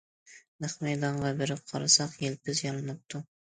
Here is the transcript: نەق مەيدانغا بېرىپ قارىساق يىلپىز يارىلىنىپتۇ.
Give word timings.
نەق 0.65 0.73
مەيدانغا 0.85 1.35
بېرىپ 1.43 1.63
قارىساق 1.73 2.19
يىلپىز 2.25 2.65
يارىلىنىپتۇ. 2.67 3.25